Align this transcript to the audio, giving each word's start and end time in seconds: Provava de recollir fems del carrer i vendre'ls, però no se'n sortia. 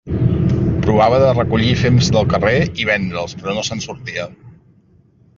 Provava 0.85 1.17
de 1.23 1.33
recollir 1.39 1.75
fems 1.81 2.09
del 2.15 2.25
carrer 2.31 2.53
i 2.83 2.87
vendre'ls, 2.91 3.35
però 3.41 3.53
no 3.59 3.65
se'n 3.67 3.83
sortia. 3.85 4.25